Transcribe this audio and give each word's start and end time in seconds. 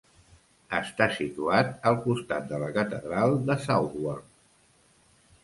Està 0.77 1.07
situat 1.17 1.69
al 1.91 1.99
costat 2.07 2.49
de 2.53 2.63
la 2.65 2.71
catedral 2.79 3.37
de 3.51 3.59
Southwark. 3.69 4.27